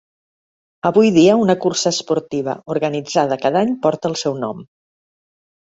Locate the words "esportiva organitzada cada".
1.97-3.63